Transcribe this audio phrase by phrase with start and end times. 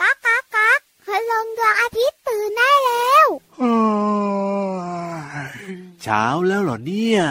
[0.00, 3.28] ก๊ากก๊ากก๊ากพลังดวงอาทิตย์ตื่นได้แล้ว
[6.02, 7.22] เช้าแล้วเหรอเนี่ย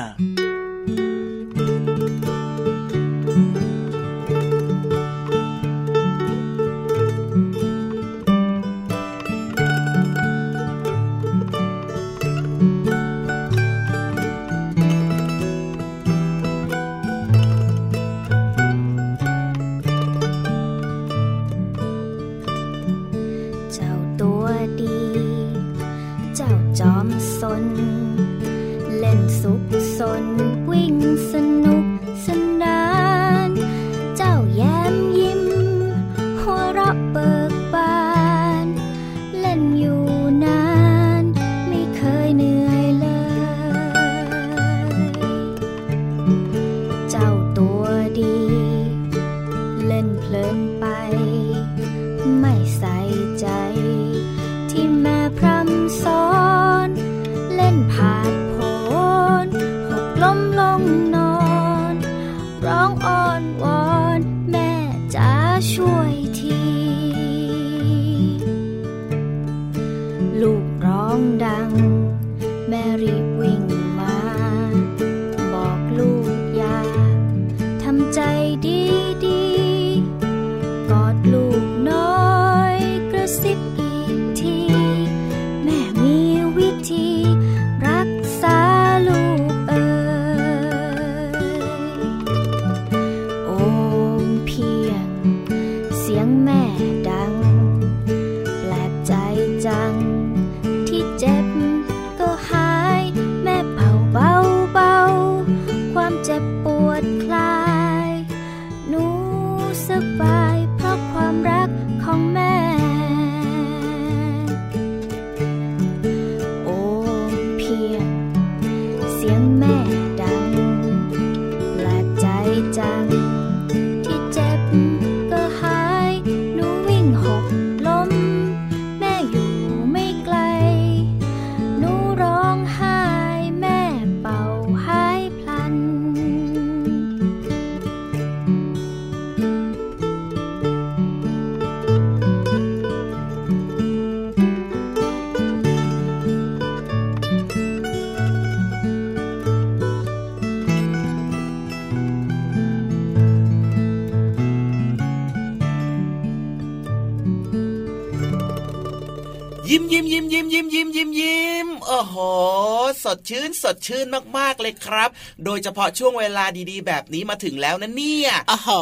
[163.16, 164.06] ดชื่นสดชื่น
[164.38, 165.10] มากๆเลยครับ
[165.46, 168.80] โดยเฉพาะช่วงเวลาดีๆ แบบนี้มาถึงแล้วนะเนี่ยอ๋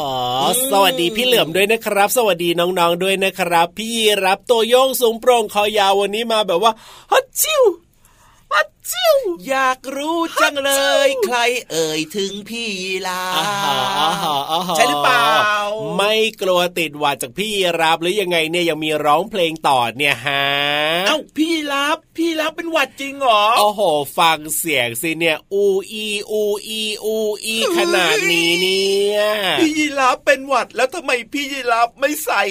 [0.70, 3.92] สวัสดีพี่เหลือมด้วยนะครับ สวัสดีน้องๆด้วยนะครับ พี่
[4.24, 6.72] รับตัวโยงสูงโปร่งคอยาววันนี้มาแบบว่า
[7.12, 7.62] ฮัตชิว
[8.52, 10.70] ฮัต ชิวอยากรู้จังเล
[11.06, 11.38] ย ใคร
[11.70, 12.70] เอ่ยถึงพี่
[13.06, 13.22] ลา
[14.76, 15.26] ใช่หรือเปล่า
[15.96, 20.44] ไม่กลัวติดหวัดจากพี่รับหรือยังไงเนี่ยยังมีร้องเพลงต่อเนี่ยฮะ
[21.06, 23.80] เอ้าพี่รับพี่รับเป็นหวัดจริงเหรอโอ้โห
[24.18, 29.20] ฟังเสียงสิเนี่ยอูอีอูอีอูอีขนาดนี้เนี่ย
[29.58, 32.42] พี่ยีรับเป็นหวัดแล้วทำไมพี่ยีรับไม่ใส่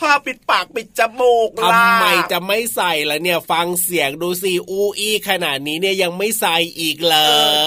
[0.00, 7.16] ผ้าปิดปากปิดจมูกล่ะทำไมจะไม่ใส่ล่ะเนี่ย ฟังเสียงดูสิอูอีขนาดนี้เนี่ยยังไม่ใส่อีกเล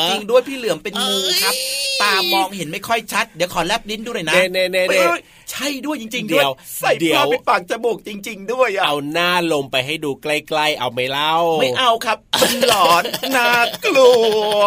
[0.08, 1.54] ยจริงด้วยพี่เหลือมเป็นงูครับ
[2.02, 5.04] ตามองเห็นไม่ค่อยชัด เดี๋ยวขอแลบลิ้นดูหน่อยนะเน่เน่เน่
[5.52, 6.44] ใช่ด้วยจริงๆด้วย
[6.80, 13.04] ใส่ผ้าปิดปากจมูกจริง ๆ ด้วยเอาหน้าลงไปให้ดูใกล้ๆเอาไม่เล่า ไม่เอาครับมันหลอน
[13.36, 13.50] น่า
[13.86, 14.12] กลั
[14.60, 14.62] ว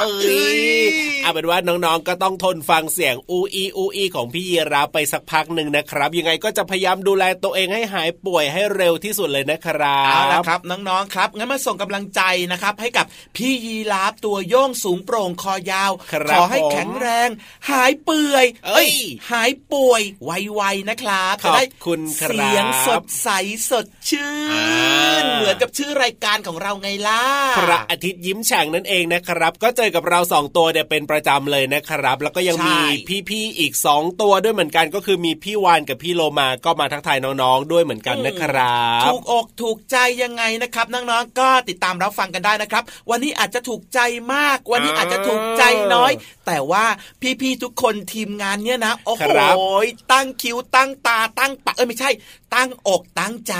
[0.00, 0.62] เอ้ย
[1.22, 12.22] เอาเป็นว่าน้องๆก็ต้องทนฟังเสียงอูอีอูอีของพี่ยีราไปสักพักหนึ่งนะครับ ยังไงก็จะพยายามดูแลตัวเองให้หายป่วยให้เร็วที่สุดเลยนะครับเอาละครับน้องๆครับงั้นมาส่งกำลังใจ
[12.52, 15.92] นะครับให้กับพี่ยีราฟตัวโยงสูงโปร่งคอยาว
[16.30, 17.28] ขอให้แข็งแรง
[17.70, 18.90] หายเปื่อย เอ้ย
[19.32, 23.28] หายป่วยไวๆนะครับจะได้คุณเสียงสดใส
[23.70, 24.34] สดชื่
[25.22, 27.22] น เหมือนกับชื่อรายการของเราไงล่ะ
[27.58, 32.76] พระอาทิตย์ยิ้มแฉ่งนั่นเองนะครับ ก็เจอกับเราสองตัวเนี่ยเป็นประจำเลยนะครับ แล้วก็ยังมี
[33.28, 44.00] พี่ๆอีกสองตัวด้วยเหมือนกันก็คือมีพี่วานกับพี่โลมาก็มาทักทายน้องๆ ด้วยเหมือนกันนะครับถูกอกถูกใจยังไงนะครับน้องๆก็ติดตามรับฟังกันได้นะครับ วันนี้อาจจะถูกใจ
[44.34, 45.62] มาก วันนี้อาจจะถูกใจ
[45.94, 46.12] น้อย
[46.46, 46.84] แต่ว่า
[47.40, 49.28] พี่ๆทุกคนทีมงานเนี่ยนะโอ้โห
[50.12, 52.10] ตั้งคิ้วตั้งตาตั้งปากเอ้ยไม่ใช่
[52.56, 53.54] ตั้งอกตั้งใจ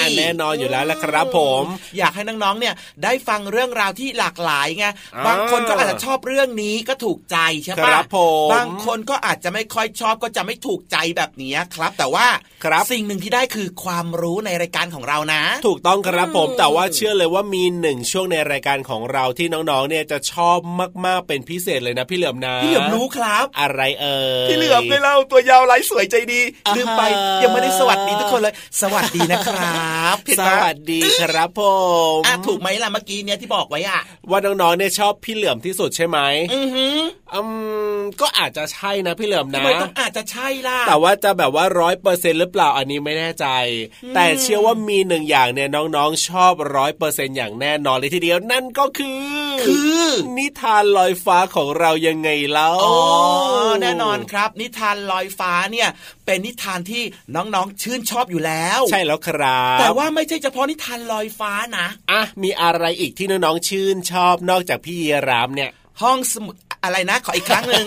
[0.00, 1.64] อันแน่นอนอยู่แล้วละครับผม
[1.98, 4.86] อยากให้น้องๆเนี่ยได้ฟังเรื่องราวที่หลากหลายไง
[5.26, 12.26] บางคนก็อาจจะชอบเรื่องนี้ก็ถูกใจใช่ปะครับผมบางคนก็อาจจะไม่ค่อยชอบก็จะไม่ถูกใจแบบนี้ครับ แต่ว่า
[12.64, 20.58] ครับสิ่งหนึ่งที่ได้คือความรู้ในรายการของเรานะ ถูกต้องครับผมแต่ว่าเชื่อเลยว่ามีหนึ่งช่วงในรายการของเราที่น้องๆเนี่ยจะชอบ
[21.06, 26.40] มากๆเป็นพิเศษเลยนะพี่เหลือมนะพี่เหลือมรู้ครับ อะไรเอ่ยพี่เหลือมไม่เล่าตัวยาวไร้สวยใจดี
[26.76, 27.02] ลืมไป
[27.42, 31.62] ยังไม่ได้สวัสดีทุกคนเลย สวัสดีนะครับสวัสดีครับผ
[32.18, 34.00] มถูกไหมล่ะเมื่อกี้เนี่ยที่บอกไว้อะ
[34.30, 36.18] ว่าน้องๆเนี่ยชอบพี่เหลือมที่สุดใช่ไหม
[36.54, 36.98] อือหือ
[37.34, 37.40] อื
[37.96, 43.46] มก็อาจจะใช่นะพี่เหลือมนะทำไมต้องอาจจะใช่ล่ะแต่ว่าจะแบบว่าร้อยเปอร์เซ็นหรือเปล่าอันนี้ไม่แน่ใจ
[44.14, 49.10] แต่เชื่อว่ามีหนึ่งอย่างเนี่ยน้องๆชอบร้อยเปอร์เซ็นอย่างแน่นอนเลยทีเดียวนั่นก็คื
[49.44, 50.02] อ คือ
[50.38, 52.96] นิทานลอยฟ้าของเรายังไงเล่าอ๋อ
[53.82, 55.88] แน่นอนครับ นิทานลอยฟ้าเนี่ย
[56.26, 57.02] เป็นนิทานที่
[57.34, 64.96] น้องๆชื่นชอบอยู่แล้ว ใช่แล้วครับ แต่ว่าไม่ใช่เฉพาะนิทานลอยฟ้านะอะมีอะไรอีกที่น้องๆชื่นชอบนอกจากพี่
[65.28, 65.70] รามเนี่ย
[66.02, 66.54] ห้องสมุด
[66.86, 67.86] อะไรนะขออีกครั้งหนึ่ง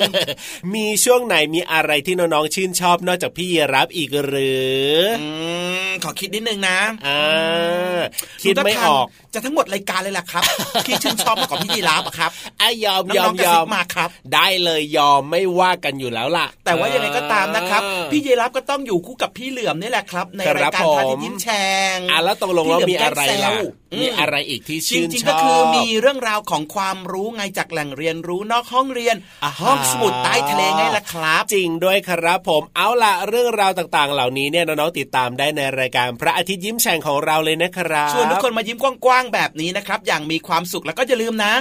[0.76, 4.54] มีช่วงไหนมีอะไรที่น้องๆชื่นชอบนอกจากพี่รับอีกหรื
[4.94, 5.00] อ
[6.04, 8.00] ขอคิดนิดนึงนะอ่า
[8.44, 10.44] คิดไม่ออกจะทั้งหมดรายการเลยล่ะครับ
[10.88, 17.82] ที่ชื่นชอบมากกว่าพี่ยีรับครับไอ้ยอมยอมยอมมาครับ ได้เลยยอมไม่ว่ากันอยู่แล้วล่ะ แต่ว่ายังไงก็ตามนะครับ
[18.12, 23.52] พี่ยีรับก็ต้องอยู่คู่กับพี่เหลือมนี่แหละครับ ในรายการพาทิตยิ้มแฉ่งอะแล้วตกลงแล้วมีอะไรล่ะ
[24.02, 29.16] มีอะไรอีกที่ชื่นชอบจริงๆก็คือมีเรื่องราวของความรู้ไงจากแหล่งเรียนรู้นอกห้องเรียน
[29.62, 41.54] ห้องสมุดใต้ทะเลไงล่ะครับ จริงด้วยครับผมเอาล่ะเรื่องราวต่างๆ เหล่านี้เนี่ยน้องๆติดตามได้ในรายการพระอาทิตย์ยิ้มแฉ่งของเราเลยนะครับชวนทุกคนมายิ้มกว้างๆแบบนี้นะครับ อย่างมีความสุขแล้วก็อย่าลืมนะ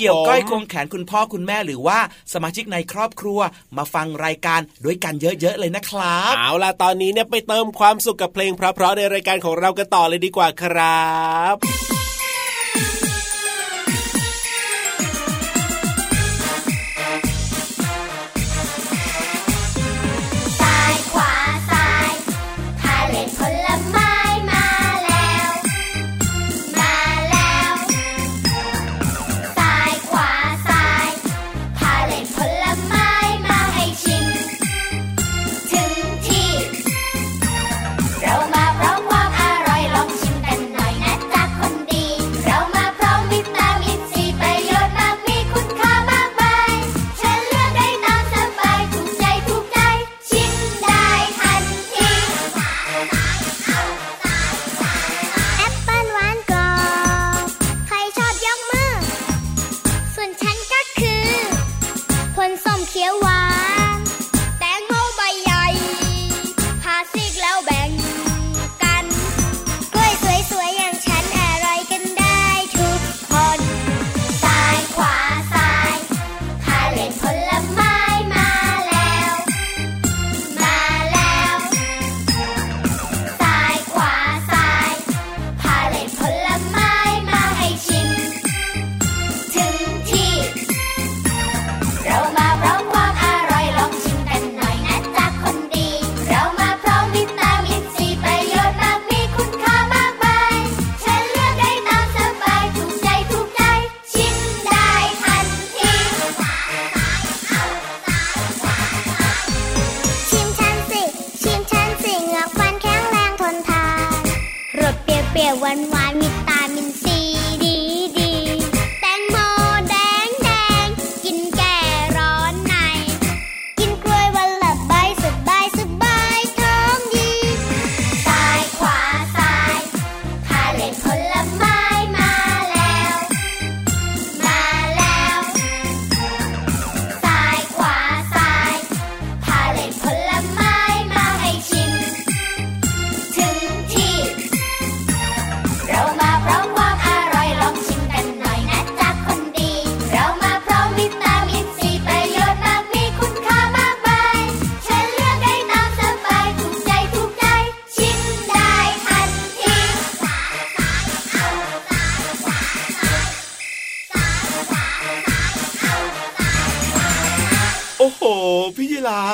[0.00, 1.98] เกี่ยวก้อยควงแขนคุณพ่อคุณแม่หรือว่า
[2.32, 3.40] สมาชิกในครอบครัว
[3.76, 11.12] มาฟังรายการด้วยกันเยอะๆเลยนะครับเอาล่ะตอนนี้เนี่ยไปเติมความสุขกับเพลงเพราะๆในรายการของเรากันต่อเลยดีกว่าครั
[11.54, 11.56] บ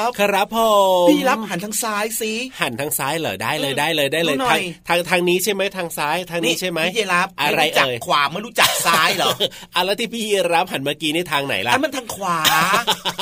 [0.09, 0.59] บครับผ
[1.05, 9.29] มพี่รับหันทางซ้ายสิหันทางซ้ายเหรอได้เลยได้เลยได้เลยดูหน่ทาองยทางทางนี้ใช่ไหมทางซ้ายทางนี้ใช่ไหมพี่ยีรับอะไรม่จักเอ่ยขวาไม่รู้จักซ้ายเหรอ
[9.75, 12.39] อะแล้วที่พี่ยีรับหันเมื่อกี้นี่ทางไหนล่ะอันมันทางขวา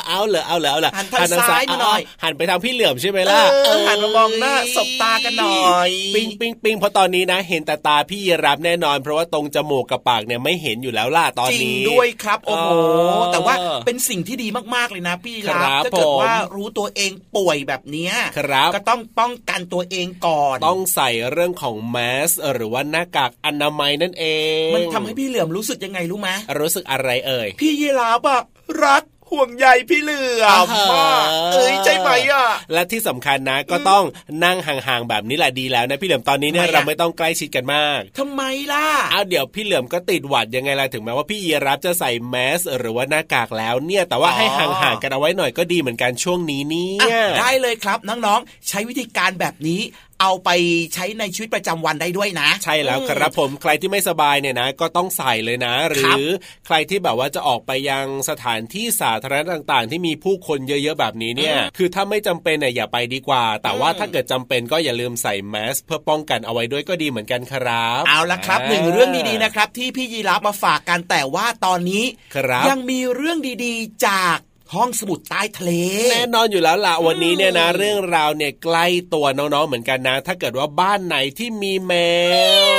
[0.09, 12.69] เอาเหรอเอาเหรอเอาเหรอหันทางซ้ายมาหน่อยเหันไปทางพี่เหลื่อมใช่ไหมล่ะเออหันมามองหน้าสบตากันหน่อย ปิ้งปิ้งปิ้งเพราะตอนนี้นะ เห็นแต่ตาพี่ยีรับแน่นอน เพราะว่าตรงจมูกกับปากเนี่ยไม่เห็นอยู่แล้วล่ะตอนจริงนี้ด้วยครับโอ้โห
[13.11, 13.55] เออแต่ว่า
[13.87, 21.97] เป็นสิ่งที่ดีมากๆเลยนะพี่ครัรับบถ้าเกิดผมว่ารู้ตัวเองป่วยแบบเนี้ยครับก็ต้องป้องกันตัวเองก่อน ต้องใส่เรื่องของแม
[22.29, 24.27] สหรือว่าหน้ากากอนามัยนั่นเอ
[24.69, 28.41] ง มันทำให้พี่เหลื่อมรู้สึกยังไงรู้ไหมรู้สึกอะไรเอ่ย พี่ยีราฟอะ
[28.85, 34.05] รัก ห่วงใยพี่เหลื่อมอ่าฮะมากเอ้ยใช่ไหมอะ และที่สำคัญนะก็ต้อง
[34.45, 38.43] นั่งห่างๆแบบนี้แหละดีแล้วนะพี่เหลือมตอนนี้เนี่ยทำไมอะเราไม่ต้องใกล้ชิดกันมากทำไม
[38.73, 44.47] ล่ะเอาเดี๋ยวพี่เหลือมก็ติดหวัดยังไงล่ะถึงแม้ว่าพี่ยีรับจะใส่แมสหรือว่าหน้ากากแล้วเนี่ย แต่ว่าอ๋อให้
[44.83, 49.81] ห่างๆกันเอาไว้หน่อยก็ดีเหมือนกันช่วงนี้เนี่อะยได้เลยครับน้องๆใช้วิธีการแบบนี้
[50.21, 50.51] เอาไป
[50.95, 56.25] ใช้ในชีวิตประจำวันได้ด้วยนะ ใช่แล้วครับผมใครที่ไม่สบายเนี่ยนะ ก็ต้องใส่เลยนะ หรือ
[56.67, 72.05] ใครที่แบบว่าจะออกไปยังสถานที่สาธารณะต่าง ๆ ที่มีผู้คนเยอะๆแบบนี้เนี่ย คือถ้าไม่จำเป็นเนี่ยอย่าไปดีกว่า แต่ว่าถ้าเกิดจำเป็นก็อย่าลืมใส่แมสเพื่อป้องกันเอาไว้ด้วยก็ดีเหมือนกันครับ เอาละครับหนึ่งเรื่องดีๆนะครับ ที่พี่ยีรับมาฝากกันแต่ว่าตอนนี้
[72.37, 74.39] ครับยังมีเรื่องดีๆ จาก
[74.75, 75.73] ห้องสมุดใต้ทะเล
[76.11, 81.93] แน่นอนอยู่แล้วล่ะวันนี้เนี่ยนะ เรื่องราวเนี่ยใกล้ตัวน้องๆเหมือนกันนะ ถ้าเกิดว่าบ้านไหนที่มีแม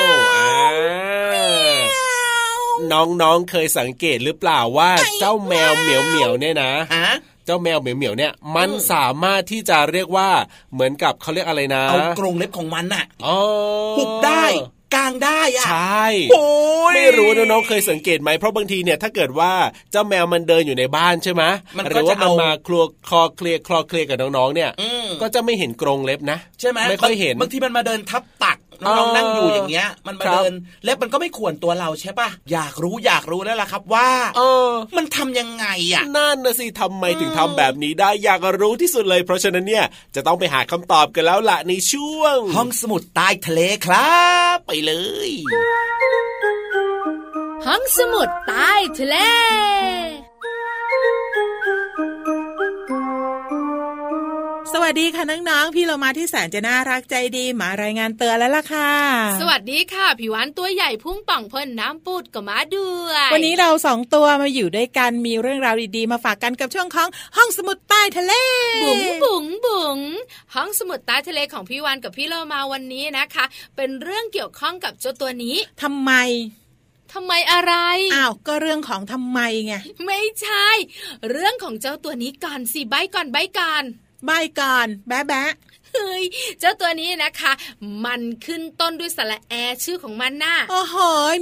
[0.09, 0.57] วอ่า
[2.91, 7.11] น้องๆเคยสังเกตหรือเปล่าว่าเจ้าแมวเหมียวเหมียวๆเนี่ยนะฮะ
[7.45, 10.29] เจ้าแมวเหมียวเหมียวๆเนี่ยมันสามารถที่จะเรียกว่า
[10.73, 13.37] เหมือนกับเขาเรียกอะไรนะ เอากรงเล็บของมันน่ะอ๋อ
[13.97, 14.45] หุบได้
[14.95, 16.47] กางได้อะใช่โอ้
[16.91, 19.51] ยไม่รู้นะน้องๆเคยสังเกตไหมเพราะบางทีเนี่ยถ้าเกิดว่า
[19.91, 21.43] เจ้าแมวมันเดินอยู่ในบ้านใช่ไหม
[21.77, 30.53] มันหก็รือว่าจะมันเอามาคลัวคลอเคลียร์คลอเคลียร์กับน้องๆเนี่ยอืมก็จะไม่เห็นกรงเล็บนะใช่ไหมไม่ค่อยเห็นบางทีมันมาเดินทับตัก น้องเออๆนั่งอยู่อย่างเงี้ย มันมาครับเดิน
[30.83, 44.21] เล็บมันก็ไม่ข่วนตัวเราใช่ปะอยากรู้อยากรู้แล้วล่ะครับว่า เออ มันทำยังไงอะนั่นนะสิทำไมถึงทำแบบนี้ได้อยากรู้ที่สุดเลย เพราะฉะนั้นเนี่ยจะต้องไปหาคำตอบกันแล้วล่ะในช่วง ห้องสมุดใต้ทะเลครั
[44.55, 44.93] บ ไปเล
[45.29, 45.31] ย
[47.65, 49.15] ห้องสมุดใต้ทะเล
[54.83, 58.91] วัสดีค่ะน้องๆ พี่เรามาที่แสนจะน่ารักใจดีมารายงานเตือนแล้วล่ะค่ะ
[59.41, 68.33] สวัสดีค่ะผิววันตัวใหญ่พุ่งป่องพ่นน้ำปูดก็มาด้วย วันนี้เราสองตัวมาอยู่ด้วยกันมีเรื่องราวดีๆ มาฝากกันกับช่วงของห้องสมุดใต้ทะเล
[68.83, 69.99] บุ๋งบุ๋งบุ๋ง
[70.55, 76.11] ห้องสมุดใต้ทะเลของพี่วันกับพี่เรามาวันนี้นะคะ เป็นเรื่องเกี่ยวข้องกับเจ้าตัวนี้ทำไม
[77.13, 77.73] ทำไมอะไร
[78.15, 79.73] อ้าว ก็เรื่องของทำไมไง
[80.05, 80.67] ไม่ใช่
[81.29, 83.85] เรื่องของเจ้าตัวนี้ก่อนสิใบก่อนใบก่อน
[84.25, 85.51] ใบก่อนแบ๊ะแบ๊ะ
[85.93, 86.23] เฮ้ย
[86.59, 87.51] เจ้าตัวนี้นะคะ
[88.05, 90.95] มันขึ้นต้นด้วยสระแอชื่อของมันน่ะโอ้โห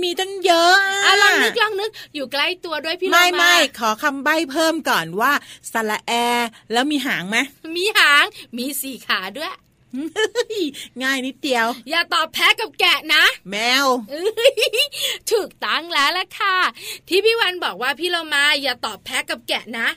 [0.03, 0.73] มีตั้งเยอะ
[1.05, 5.31] อะลองนึกลองนึกอยู่ใกล้ตัวด้วยพี่เราไม่มาไม่ขอคำใบเพิ่มก่อนว่า
[5.71, 6.11] สระแอ
[6.71, 7.37] แล้วมีหางไหม
[7.75, 8.25] มีหาง
[8.57, 9.64] มีสี่ขาด้วยเฮ้ย
[11.03, 14.55] ง่ายนิดเดียว อย่าตอบแพ้กับแกะนะ แมวเอ้ย
[15.31, 16.57] ถูกตั้งแล้วล่ะค่ะ
[17.07, 19.87] ที่พี่วันบอกว่าพี่เรามาอย่าตอบแพ้กับแกะนะ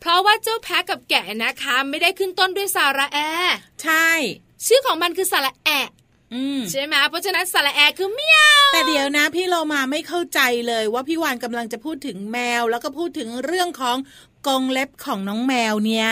[0.00, 3.18] เพราะว่าเจ้าแพ้กับแกะนะคะ ไม่ได้ขึ้นต้นด้วยสาระแอ
[3.82, 4.08] ใช่
[4.66, 5.88] ชื่อของมันคือสระแอะ
[6.34, 13.96] อืมใช่ไหมเพราะฉะนั้นสระแอคือเมียวแต่เดี๋ยวนะ พี่โลมาไม่เข้าใจเลยว่าพี่วานกำลังจะพูดถึงแมว แล้วก็พูดถึงเรื่องของ
[14.48, 16.08] กรงเล็บของน้องแมวเนี่ย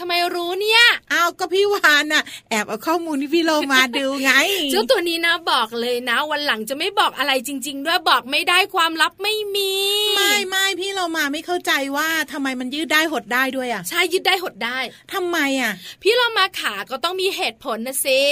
[0.00, 0.82] ทำไมรู้เนี่ย
[1.12, 4.32] อ้าวก็พี่วานน่ะ แอบเอาข้อมูลที่พี่โลมาดูไง
[4.70, 9.72] เจ้าตัวนี้นะบอกเลยนะ วันหลังจะไม่บอกอะไรจริง ๆ ด้วยบอกไม่ได้ความลับไม่มี
[10.16, 14.78] ไม่ไม่พี่โลมาไม่เข้าใจว่าทำไมมันยืดได้หดได้ด้วยอะใช่ยึดได้หดได้
[15.12, 18.22] ทำไมอะ พี่เรามาขาก็ต้องมีเหตุผลนะสิ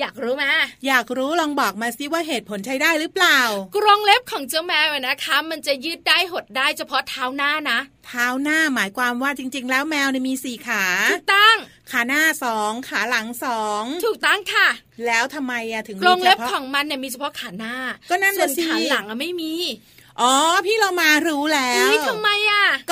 [0.00, 0.44] อยากรู้ไหม
[0.86, 3.40] อยากรู้ลองบอกมาสิว่าเหตุผลใช้ได้หรือเปล่า
[3.76, 11.56] กรงเล็บของเจ้าแมวอะนะคะ มันจะยืดได้หดได้เฉพาะเท้าหน้านะเท้าหน้าหมายความว่าจริง ๆ แล้วแมวเนี่ยมีสี่ขาถูกต้อง
[11.90, 14.68] ขาหน้าสองขาหลังสองถูกต้องค่ะ
[15.06, 17.74] แล้วทำไมอะถึงกรงเล็บมีฉพาะของมันเนี่ยมีเฉพาะขาหน้า
[18.10, 19.52] ก็นั่นส่วน่ะนสิขาหลังอะไม่มี
[20.20, 20.32] อ๋อ
[20.66, 22.41] พี่เรามารู้แล้วอุ้ยทำไมอะ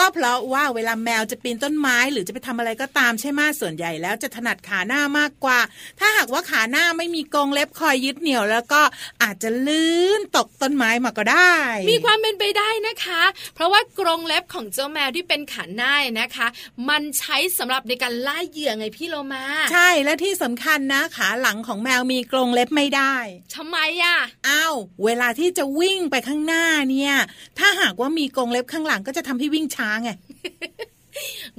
[0.00, 5.58] ก็เพราะว่าเวลาแมวจะปีนต้นไม้หรือจะไปทำอะไรก็ตามใช่ไหมส่วนใหญ่แล้วจะถนัดขาหน้ามากกว่า
[5.98, 8.82] ถ้าหากว่าขาหน้าไม่มีกรงเล็บคอยยึดเหนี่ยว แล้วก็
[9.22, 11.56] อาจจะลื่นตกต้นไม้มาก็ได้
[11.90, 13.22] มีความเป็นไปได้นะคะ
[13.54, 16.46] เพราะว่ากรงเล็บของเจ้าแมวที่เป็นขาหน้านะคะ
[16.88, 23.14] มันใช้สำหรับในการล่าเหยื่อไงพี่โลมา ใช่และที่สำคัญนะขาหลังของแมวมีกรงเล็บไม่ได้
[23.56, 27.14] ทำไมอะอ้าวเวลาที่จะวิ่งไปข้างหน้าเนี่ย
[27.58, 30.10] ถ้าหากว่ามีกรงเล็บข้างหลังก็จะทำให้วิ่งช้าไง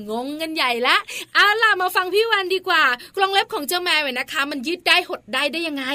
[0.10, 0.98] งงกันใหญ่ละ
[1.34, 2.84] เอาล่ะมาฟังพี่วันดีกว่า
[3.16, 5.86] กรงเล็บของเจ้าแมวเนี่ยนะคะ มันยืดได้หดได้ได้ยังไง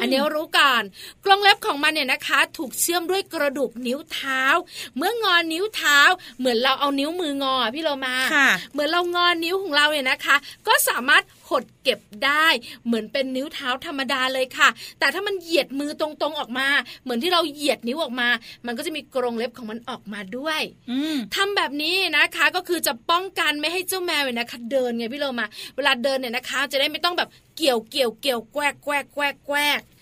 [0.00, 0.82] อันนี้รู้ก่อน
[1.24, 4.42] กรงเล็บของมันเนี่ยนะคะ ถูกเชื่อมด้วยกระดูกนิ้วเท้า
[4.96, 5.98] เมื่องอนนิ้วเท้า
[6.38, 10.36] เหมือนเราเอานิ้วมืองอพี่โลมาค่ะเหมือนเรางอนนิ้วของเราเนี่ยนะคะ
[10.66, 12.46] ก็สามารถหดเก็บได้
[12.86, 16.68] เหมือนเป็นนิ้วเท้าธรรมดาเลยค่ะ แต่ถ้ามันเหยียดมือตรงๆออกมา
[17.02, 18.28] เหมือนที่เราเหยียดนิ้วออกมา
[18.66, 20.60] มันก็จะมีกรงเล็บของมันออกมาด้วย
[20.90, 29.95] อืมทำแบบนี้นะคะก็คือจะป้องกันไม่ให้เจ้าแมวเนี่ยนะคะเดินไงพี่โลมา เวลาเดินเนี่ยนะคะ จะได้ไม่ต้องแบบเกี่ยวเกี่ยวเกี่ยวแกวกแกวกแกวกแกวกอ๋อ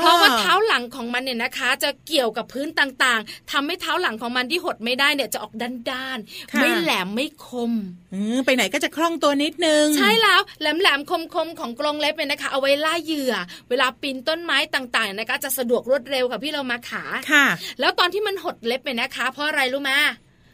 [0.00, 7.72] เพราะว่าเท้าหลังของมันเนี่ยนะคะ จะเกี่ยวกับพื้นต่างๆทำให้เท้าหลังของมันที่หดไม่ได้เนี่ยจะออกด้านๆไม่แหลมไม่คม
[8.14, 13.34] อืมไปไหนก็จะคล่องตัวนิดนึง ใช่แล้วแหลมแหลมๆคมคมๆของกรงเล็บเนี่ยนะคะ เอาไว้ล่าเหยื่อ
[13.68, 17.46] เวลาปีนต้นไม้ต่างๆนะคะ จะสะดวกรวดเร็วกับพี่เรามาขาค่ะ
[17.80, 19.92] แล้วตอนที่มันหดเล็บเนี่ยนะคะ เพราะอะไรรู้ไหม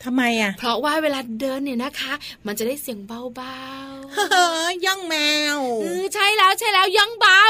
[0.04, 2.12] ทำไมอะ เพราะว่าเวลาเดินเนี่ยนะคะ
[2.46, 3.20] มันจะได้เสียงเบา
[4.14, 4.26] เฮ้
[4.70, 5.16] ยย่องแม
[5.56, 7.42] วๆเออใช่แล้วใช่แล้วย่องเบา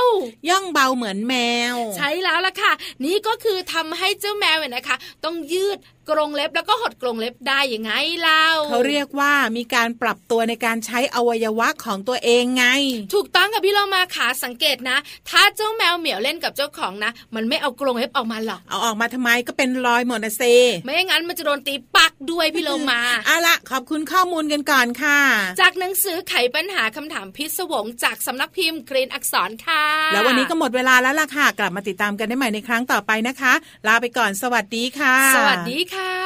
[0.49, 1.35] ย่องเบาเหมือนแม
[1.75, 2.73] ว ใช่แล้วล่ะค่ะ
[3.05, 5.79] นี่ก็คือทำให้เจ้าแมวเนี่ยนะคะ ต้องยืด
[6.09, 12.67] กรงเล็บแล้วก็หดกรงเล็บได้ยังไงเล่าเขาเรียกว่ามีการปรับตัวในการใช้อวัยวะของตัวเองไง
[13.15, 14.99] ถูกต้องกับพี่เรามาขาสังเกตนะ
[15.31, 20.43] ถ้าเจ้าแมวเหมียวเล่นกับเจ้าของนะ มันไม่เอากรงเล็บออกมาหรอกเอาออกมาทำไมก็เป็นรอยหมดนะเซ
[20.85, 25.19] ไม่อย่างนั้นมันจะโดนตีปักด้วยพี่โลมาเอาละขอบคุณข้อมูลกันก่อนค่ะ
[25.61, 33.53] จากหนังสือไขปัญหาคำถามพิศวงจากสำนักพิมพ์กรีนอักษรค่ะ แล้ววันนี้ก็หมดเวลาแล้วล่ะค่ะ กลับมาติดตามกันได้ใหม่ในครั้งต่อไปนะคะ
[33.87, 36.17] ลาไปก่อนสวัสดีค่ะ สวัสดีค่ะ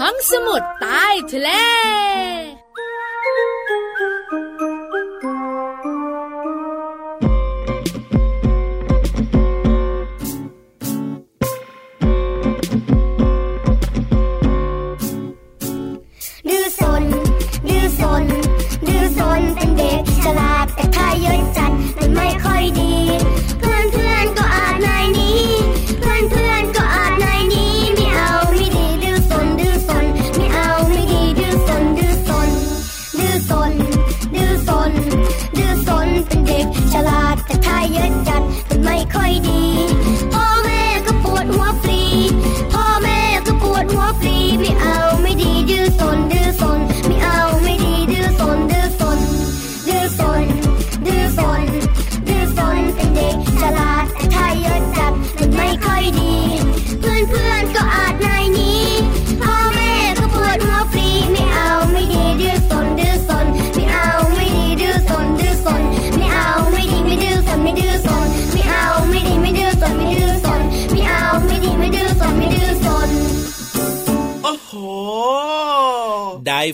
[0.00, 1.50] ห้องสมุดใต้ทะเล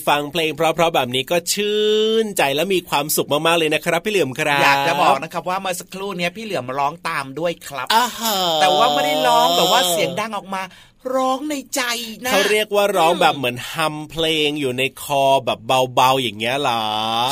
[0.09, 1.81] ฟังเพลงเพราะๆแบบนี้ก็ชื่
[2.24, 10.62] นใจและมีความสุขมากๆเลยนะครับ พี่เหลือมครับอยากจะบอกนะครับว่าเมื่อสักครู่เนี้ยพี่เหลือมร้องตามด้วยครับอ่าฮะแต่ว่าไม่ได้ร้องแบบว่าเสียงดังออกมา
[11.14, 11.82] ร้องในใจ
[12.24, 15.58] นะเขาเรียกว่าร้องแบบเหมือนฮัมเพลงอยู่ในคอแบบ
[15.94, 16.84] เบาๆอย่างเงี้ยเหรอ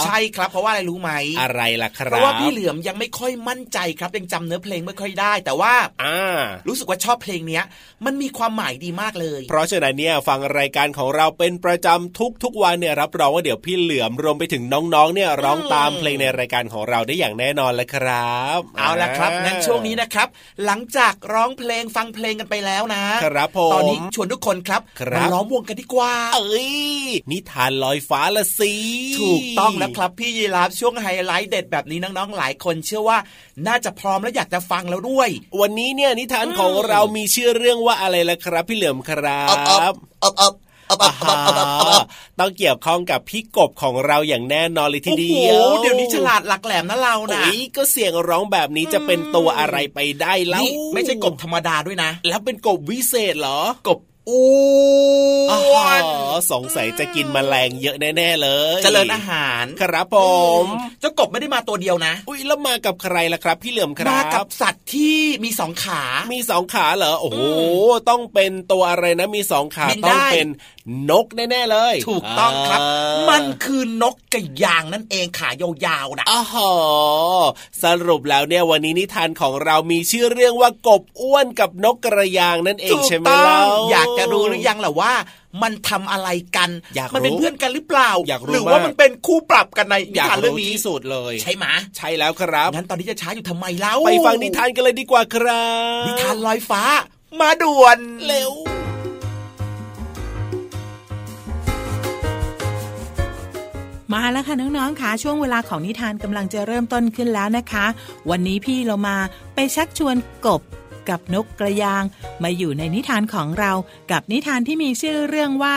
[0.07, 7.65] ใช่ครับเพราะว่าอะไรรู้ไหมอะไรล่ะคเพรับราะว่าพี่เหลือมยังไม่ค่อยมั่นใจครับยังจำเนื้อเพลงไม่ค่อยได้ แต่ว่าอ่ารู้สึกว่าชอบเพลงเนี้ย
[8.05, 20.29] มันมีความหมายดีมากเลย เพราะฉะนั้นเนี่ยฟังรายการของเราเป็นประจำทุกๆวันเนี่ยรับรองว่าเดี๋ยวพี่เหลือมรวมไปถึงน้องๆเนี่ยร้องตามเพลงในรายการของเราได้อย่างแน่นอนเลยครับ เอาละครับงั้นช่วงนี้นะครับ
[20.65, 26.77] หลังจากร้องเพลงฟังเพลงกันไปแล้วนะครับผมตอนนี้ชวนทุกคนครับครับมาล้อมวงกันดีกว่า เอ้ย
[27.31, 28.73] นิทานลอยฟ้าละสิ
[29.21, 33.19] ถูกต้องแล้วครับพี่ยีราฟช่วงไฮไลท์เด็ดแบบนี้น้องๆหลายคนเชื่อว่า
[33.67, 35.29] น่าจะพร้อมและอยากจะฟังแล้วด้วย
[35.61, 39.95] วันนี้เนี่ยนิทานของเรามีชื่อเรื่องว่าอะไรล่ะครับ พี่เหลือมครับอบอบ
[40.25, 40.55] อบอบ
[40.91, 42.05] อบอบอบอบอบ
[42.39, 53.99] ต้องเกี่ยวข้องกับพี่กบของเราอย่างแน่นอนเลยทีเดียวโอ้โหเดี๋ยวนี้ฉลาดหลักแหลมนะเรานะโอ้ยก็เสียงร้องแบบนี้จะเป็นตัวอะไรไปได้แล้วนี่ไม่ใช่กบธรรมดาด้วยนะ แล้วเป็นกบวิเศษเหรอ กบ
[54.31, 54.41] อ้
[55.51, 56.03] อ๋วอน
[56.53, 60.17] สงสัยจะกินแมลงเยอะแน่ๆเลยเจริญอาหารครับผ
[60.63, 60.65] ม
[61.01, 67.41] เจ้ากบไม่ได้มาตัวเดียวนะ อุ้ยแล้วมากับใครล่ะครับ พี่เหลือมครัมาบกับสัตว์ที่มีสองขา มีสองขาเหรอโอ้โห
[68.09, 70.49] ต้องเป็นตัวอะไรนะมีสองขาบินได้ต้องเป็น
[71.11, 75.49] นกแน่ๆเลย ถูกต้องครับอ่ามันคือนกกระยางนั่นเองขา
[75.87, 76.73] ยาวๆนะอ๋อหอ
[77.83, 85.13] สรุปแล้วเนี่ยวันนี้นิทานของเรามีชื่อเรื่องว่ากบอ้วนกับนกกระยางนั่นเองถูกใช่ไหมต้อเล่างอยากจะรู้หรือยังล่ะว่า
[85.63, 95.65] มันทำอะไรกันอยากรู้มัเป็นเพื่อนกันหรือเปล่าอยากรู้หรือว่ามากมันเป็นคู่ปรับกันในนิอยากทานเรื่องรู้นี้ที่สุดเลย ใช่ไหมใช่แล้วครับงั้นตอนนี้จะช้าอยู่ทำไมเล่าไปฟังนิทานกันเลยดีกว่าครั
[96.03, 96.83] บนิทานลอยฟ้า
[97.41, 98.53] มาด่วนเร็ว
[104.15, 107.87] มาแล้วค่ะน้องๆค่ะช่วงเวลาของนิทานกำลังจะเริ่มต้นขึ้นแล้วนะคะ
[108.31, 109.17] วันนี้พี่เรามา
[109.55, 110.61] ไปชักชวนกบ
[111.11, 112.03] กับนกกระยาง
[112.43, 113.73] มาอยู่ในนิทานของเรา
[114.11, 115.77] กับนิทานที่มีชื่อเรื่องว่า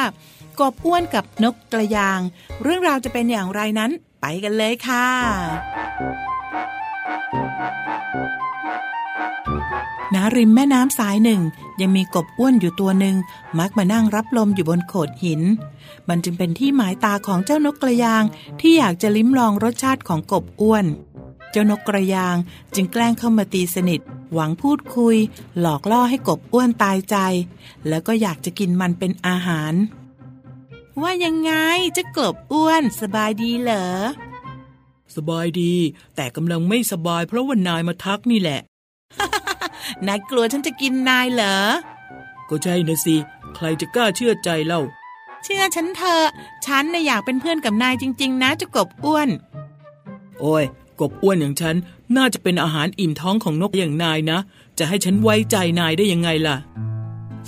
[0.60, 2.19] กบอ้วนกับนกกระยาง
[2.63, 3.91] เรื่องราวจะเป็นอย่างไรนั้น
[4.22, 5.08] ไปกันเลยค่ะ
[10.13, 11.41] ณ ริมแม่น้ำสายหนึ่ง
[11.82, 13.15] ยังมีกบอ้วนอยู่ตัวหนึ่ง
[13.60, 15.41] มักมานั่งรับลมอยู่บนโขดหิน
[16.10, 18.24] มันจึงเป็นที่หมายตาของเจ้านกกระยาง
[18.62, 20.86] ที่อยากจะลิ้มลองรสชาติของกบอ้วน
[21.54, 22.38] เจ้านกกระยาง
[22.76, 24.02] จึงแกล้งเข้ามาตีสนิท
[24.34, 25.16] หวังพูดคุย
[25.60, 27.18] หลอกล่อให้กบอ้วนตายใจ
[27.88, 29.74] แล้วก็อยากจะกินมันเป็นอาหาร
[31.02, 31.52] ว่ายังไง
[31.98, 33.86] จะกบอ้วนสบายดีเหรอ
[35.16, 35.74] สบายดี
[36.16, 38.60] แต่กำลังไม่สบายเพราะว่านายมาทักนี่แหละ
[40.08, 41.58] นายกลัวฉันจะกินนายเหรอ
[42.50, 43.16] ก็ใช่นะสิ
[43.56, 44.82] ใครจะกล้าเชื่อใจเล่า
[45.44, 46.26] เชื่อฉันเถอะ
[46.66, 49.30] ฉันน่ะอยากเป็นเพื่อนกับนายจริง ๆ นะจะกบอ้วน
[50.39, 50.66] โอ้ย
[50.99, 51.75] กบอ้วนอย่างฉัน
[52.17, 54.39] น่าจะเป็นอาหารอิ่มท้องของนกอย่างนายนะ
[54.77, 56.58] จะให้ฉันไว้ใจนายได้ยังไงล่ะ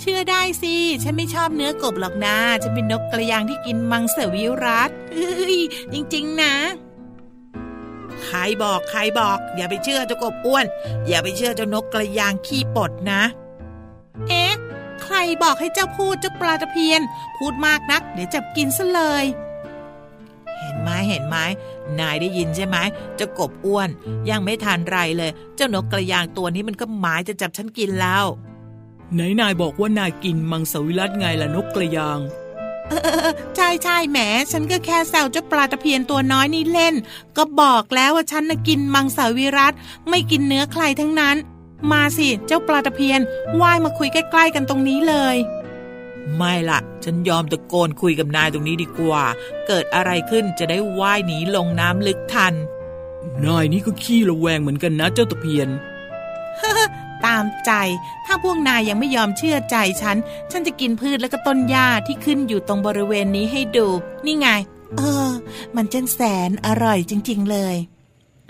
[0.00, 5.58] เชื่อได้สิ ฉันไม่ชอบเนื้อกบหรอกนะฉันเป็นนกกระยางที่กินมังสวิรัตเฮ้ย
[5.92, 6.54] จริงๆนะ
[8.24, 10.64] ใครบอกใครบอก อย่าไปเชื่อเจ้ากบอ้วน
[11.06, 13.22] อย่าไปเชื่อเจ้านกกระยางขี้ปดนะ
[14.28, 14.52] เอ๊ะ
[15.02, 17.00] ใครบอกให้เจ้าพูดเจ้าปลาตะเพียน
[17.36, 19.24] พูดมากนัก เดี๋ยวจับกินซะเลย
[20.60, 21.36] เห็นไหมเห็นไหม
[22.00, 22.76] นายได้ยินใช่ไหม
[23.16, 23.88] เจ้ากบอ้วน
[24.30, 28.24] ยังไม่ทานไรเลย เจ้านกกระยางตัวนี้มันก็หมายจะจับฉันกินแล้ว
[29.14, 32.20] ไหนนายบอกว่านายกินมังสวิรัตไงล่ะนกกระยาง
[32.88, 34.18] เออเออเออใช่ใช่แหม
[34.52, 36.94] ฉันก็แค่แซวเจ้าปลาตะเพียนตัวน้อยนี่เล่น
[37.36, 39.72] ก็บอกแล้วว่าฉันน่ะกินมังสวิรัต
[40.08, 41.36] ไม่กินเนื้อใครทั้งนั้น
[41.92, 43.20] มาสิเจ้าปลาตะเพียน
[43.60, 45.36] ว่ายมาคุยใกล้ๆกันตรงนี้เลย
[46.34, 49.24] ไม่ละฉันยอมตะโกนคุยกับนายตรงนี้ดีกว่า
[49.66, 52.54] เกิดอะไรขึ้นจะได้ว่ายหนีลงน้ำลึกทัน
[53.44, 55.68] นายนี่ก็ขี้ระแวงเหมือนกันนะเจ้าตะเพียน
[57.26, 57.72] ตามใจ
[58.26, 60.16] ถ้าพวกนายยังไม่ยอมเชื่อใจฉัน
[60.50, 63.86] ฉันจะกินพืชและก็ต้นหญ้าที่ขึ้นอยู่ตรงบริเวณนี้ให้ดู
[64.26, 64.48] นี่ไง
[64.96, 65.30] เออ
[65.76, 67.76] มันจังแสนอร่อยจริง ๆเลย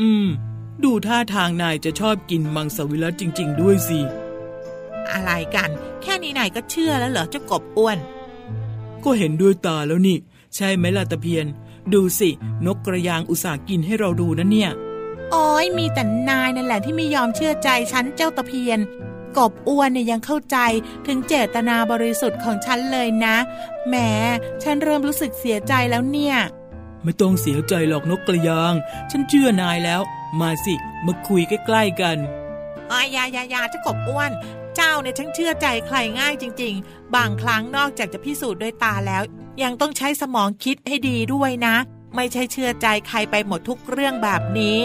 [0.01, 0.27] อืม
[0.85, 4.01] ดูท่าทางนายจะชอบกินมังสวิรัตจริง ๆ ด้วยสิ
[5.13, 5.71] อะไรกัน
[6.03, 7.99] แค่นี้นายก็เชื่อแล้วเหรอเจ้ากบอ้วน
[9.05, 10.17] ก็เห็นด้วยตาแล้วนี่
[10.55, 11.47] ใช่ไหมล่ะตะเพียน
[11.93, 12.31] ดูสิ
[12.67, 14.71] นกกระยางอุตส่าห์กินให้เราดูนะเนี่ย
[15.33, 18.79] โอ้ยมีแต่นายนั่นแหละที่ไม่ยอมเชื่อใจฉันเจ้าตะเพียน
[19.39, 20.59] กบอ้วนเนี่ยยังเข้าใจ
[21.07, 23.37] ถึงเจตนาบริสุทธิ์ของฉันเลยนะ
[23.89, 23.95] แหม
[24.63, 26.37] ฉันเริ่มรู้สึกเสียใจแล้วเนี่ย
[27.05, 28.75] ไม่ต้องเสียใจหรอกนกกระยาง
[29.11, 30.01] ฉันเชื่อนายแล้ว
[30.41, 30.75] มาสิ
[31.07, 32.17] มาคุยใกล้ๆกัน
[32.93, 34.31] อายายายาเจ้ากบอ้วน
[34.77, 39.23] เจ้าเนี่ยช่างเชื่อใจใครง่ายจริง ๆ บางครั้งนอกจากจะพิสูจน์ด้วยตาแล้ว
[39.63, 41.77] ยังต้องใช้สมองคิดให้ดีด้วยนะ
[42.15, 44.81] ไม่ใช่เชื่อใจใครไปหมดทุกเรื่องแบบนี้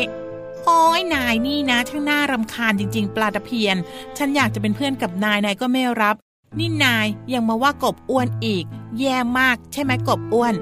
[0.66, 3.76] โอ้ยนายนี่นะช่างน่ารำคาญจริง ๆ ปลาตะเพียน
[4.18, 6.16] ฉันอยากจะเป็นเพื่อนกับนายนายก็ไม่รับ
[6.60, 8.64] นี่นายยังมาว่ากบอ้วนอีก
[9.00, 10.54] แย่มากใช่ไหมกบอ้วน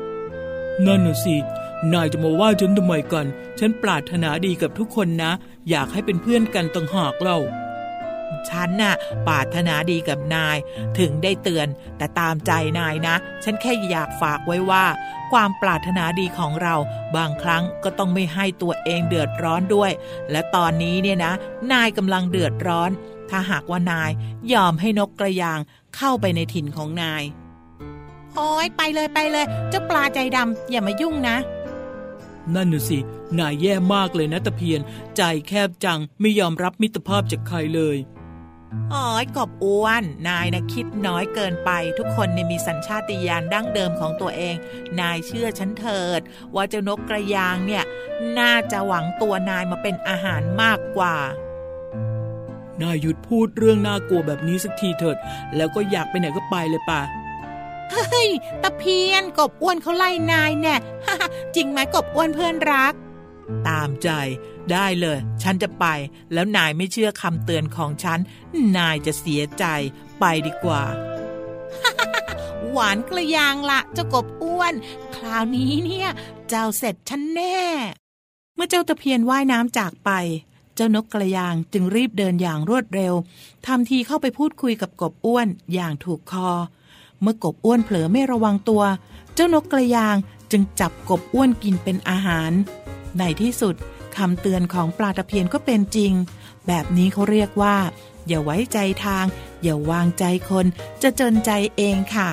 [0.86, 1.36] นั่นน่ะสิ
[1.94, 3.26] นายจะมาว่าฉันทำไมกัน
[3.60, 5.32] ฉันปรารถนาดีกับทุกคนนะ
[5.70, 7.40] อยากให้เป็นเพื่อนกันต่างหากเล่า
[8.50, 8.96] ฉันน่ะ
[9.28, 10.58] ปรารถนาดีกับนาย
[11.00, 14.86] ถึงได้เตือนแต่ตามใจนายนะ ฉันแค่อยากฝากไว้ว่า
[15.32, 16.76] ความปรารถนาดีของเรา
[17.16, 19.92] บางครั้งก็ต้องไม่ให้ตัวเองเดือดร้อนด้วย
[20.32, 21.34] และตอนนี้เนี่ยนะ
[21.74, 22.92] นายกำลังเดือดร้อน
[23.30, 24.12] ถ้าหากว่านาย
[24.54, 25.60] ยอมให้นกกระยาง
[25.96, 27.24] เข้าไปในถิ่นของนาย
[28.36, 31.38] โอ้ยไปเลยไปเลย เจ้าปลาใจดำอย่ามายุ่งนะ
[32.56, 33.00] นั่นน่ะสิ
[33.40, 34.82] นายแย่มากเลยนะตะเพียน
[35.18, 37.98] ใจแคบจังไม่ยอมรับมิตรภาพจากใครเลย
[38.94, 44.56] อ๋อยกบอ้วน นายนะคิดน้อยเกินไป ทุกคนเนี่ยมีสัญชาติญาณดั้งเดิมของตัวเอง
[45.00, 46.22] นายเชื่อฉันเถิด
[46.56, 47.84] ว่าเจ้านกกระยางเนี่ย
[48.40, 51.16] น่าจะหวังตัวนายมาเป็นอาหารมากกว่า
[52.82, 55.18] นายหยุดพูดเรื่องน่ากลัวแบบนี้สักทีเถิด
[55.56, 57.02] แล้วก็อยากไปไหนก็ไปเลยป่ะ
[57.92, 58.30] เฮ้ย
[58.62, 60.76] ตะเพียนกบอ้วนเขาไล่นายแน่
[61.56, 62.94] จริงไหมกบอ้วนเพื่อนรัก
[63.68, 64.10] ตามใจ
[64.72, 65.86] ได้เลย ฉันจะไป
[66.34, 68.20] แล้วนายไม่เชื่อคำเตือนของฉัน
[68.78, 69.66] นายจะเสียใจ
[70.20, 70.84] ไปดีกว่า
[72.72, 74.74] หวานกระยางละเจ้ากบอ้วน
[75.16, 76.10] คราวนี้เนี่ย
[76.50, 77.60] เจ้าเสร็จฉันแน่
[78.56, 80.12] เมื่อเจ้าตะเพียนว่ายน้ำจากไป
[80.76, 83.14] เจ้านกกระยางจึงรีบเดินอย่างรวดเร็ว
[83.66, 86.50] ทำทีเข้าไปพูดคุยกับกบอ้วนอย่างถูกคอ
[87.22, 88.84] เมื่อกบอ้วนเผลอไม่ระวังตัว
[89.34, 90.16] เจ้านกกระยาง
[90.52, 92.52] จึงจับกบอ้วนกินเป็นอาหาร
[93.20, 93.76] ในที่สุด
[94.18, 96.14] คำเตือนของปลาตะเพียนก็เป็นจริง
[96.68, 97.78] แบบนี้เขาเรียกว่า
[98.28, 99.26] อย่าไว้ใจทาง
[99.64, 100.66] อย่าวางใจคน
[101.02, 102.30] จะจนใจเองค่ะ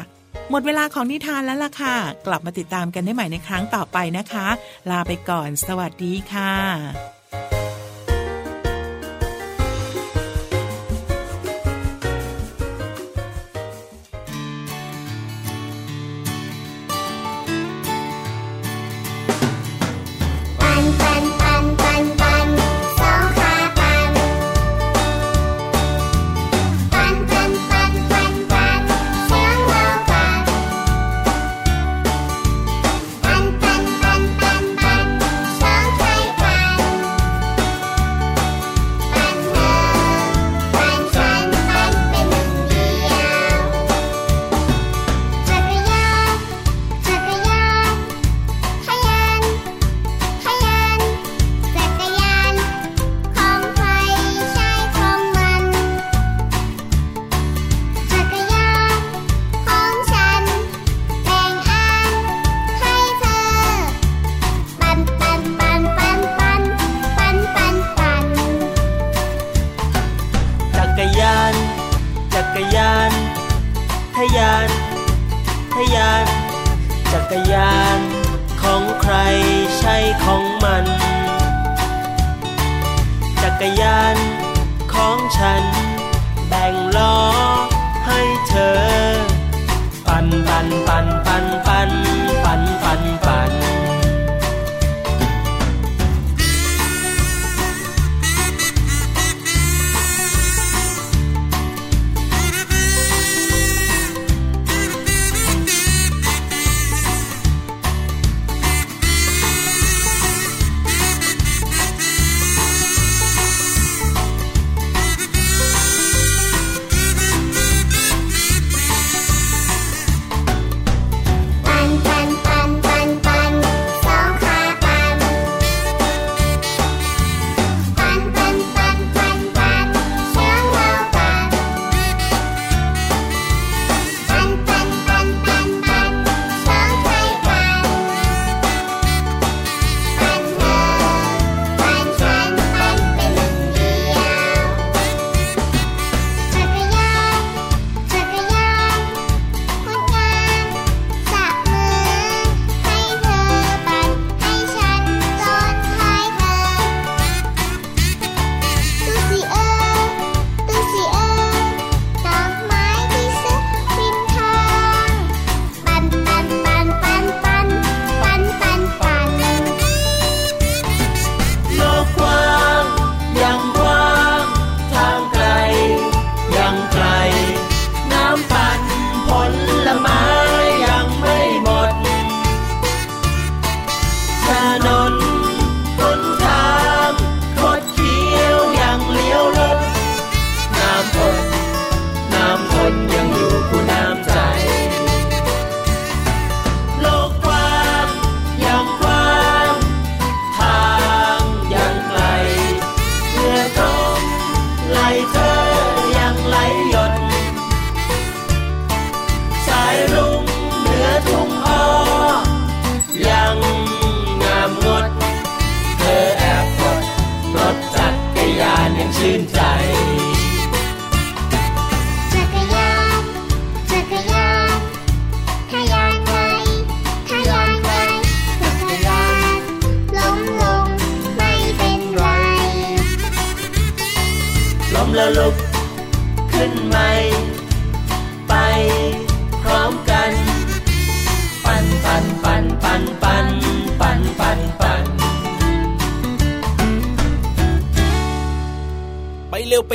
[0.50, 4.46] หมดเวลาของนิทานแล้วล่ะค่ะ กลับมาติดตามกันได้ใหม่ในครั้งต่อไปนะคะ
[4.90, 7.15] ลาไปก่อน สวัสดีค่ะ
[90.56, 91.65] パンパ。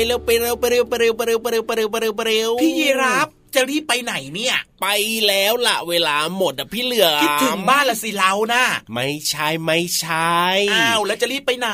[0.07, 4.87] เร็วไปเร็วไปเร็วไปเร็วไปเร็วไปเร็วไปเร็วไปเร็วไปเร็วพี่ยีรับจะรีบไปไหนเนี่ย ไป
[5.27, 10.39] แล้วล่ะเวลาหมดอะพี่เหลือคิดถึงบ้านละสิเรานะไม่ใช่ไม่ใช่
[10.73, 11.69] อ้าวแล้วจะรีบไปไหน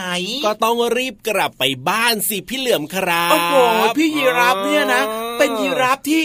[0.45, 3.55] ก็ต้องรีบกลับไปบ้านสิพี่เหลือมครับโอ้โห
[3.97, 5.03] พี่ยีรับเนี่ยนะ
[5.37, 6.21] เป็นยีรับที่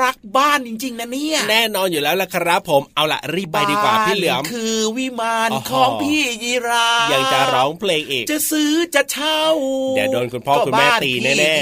[0.00, 9.42] รักบ้านจริง ๆ นะเนี่ย แน่นอนอยู่แล้วล่ะครับ ผมเอาละรีบไปดีกว่าพี่เหลือมคือวิมานของพี่ยีรายังจะร้องเพลงอีกจะซื้อจะเช่า
[9.96, 11.54] เดี๋ยวโดนคุณพ่อคุณแม่ตีแน่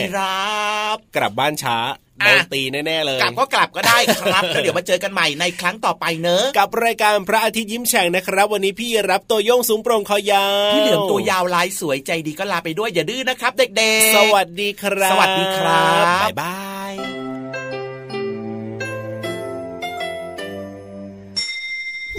[0.55, 1.79] ๆกลับบ้านช้า
[2.25, 16.57] โดนตีแน่ๆเลย กลับก็กลับก็ได้ครับแล้วเดี๋ยวมาเจอกันใหม่ในครั้งต่อไปเนอะ กับรายการพระอาทิตย์ยิ้มแฉ่งนะครับ วันนี้พี่รับตัวโยงสูงโปร่งคอยาวพี่เหลือมตัวยาวลายสวยใจดีก็ลาไปด้วยอย่าดื้อนะครับ เด็กๆ สวัสดีครับ สวัสดีครับบ๊ายบา
[16.93, 17.22] ย